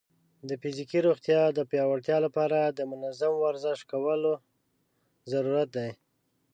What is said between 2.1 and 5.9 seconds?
لپاره د منظم ورزش کولو ضرورت